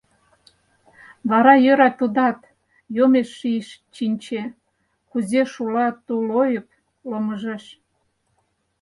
Вара 1.29 1.53
йӧра 1.65 1.89
тудат— 1.99 2.39
йомеш 2.95 3.29
ший 3.37 3.63
чинче, 3.95 4.41
кузе 5.09 5.41
шула 5.51 5.87
тулойып 6.05 6.67
ломыжеш. 7.09 7.63